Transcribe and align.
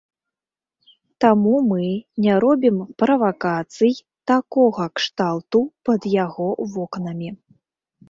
Таму 1.25 1.53
мы 1.73 1.85
не 2.25 2.33
робім 2.45 2.77
правакацый 3.03 3.93
такога 4.35 4.83
кшталту 5.01 5.65
пад 5.91 6.13
яго 6.25 6.47
вокнамі. 6.77 7.29